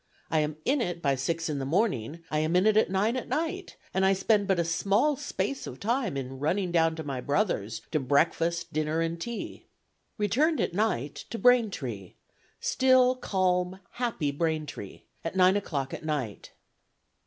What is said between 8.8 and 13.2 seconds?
and tea." "Returned at night... to Braintree, still,